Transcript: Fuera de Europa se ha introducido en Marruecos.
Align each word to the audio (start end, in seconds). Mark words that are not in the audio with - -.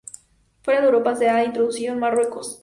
Fuera 0.63 0.79
de 0.81 0.87
Europa 0.87 1.15
se 1.15 1.29
ha 1.29 1.45
introducido 1.45 1.93
en 1.93 1.99
Marruecos. 1.99 2.59